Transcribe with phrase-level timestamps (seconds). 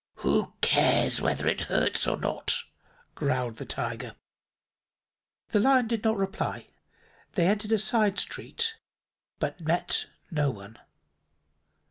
[0.25, 2.57] "Who cares whether it hurts or not?"
[3.13, 4.15] growled the Tiger.
[5.49, 6.69] The Lion did not reply.
[7.33, 8.77] They entered a side street,
[9.37, 10.79] but met no one.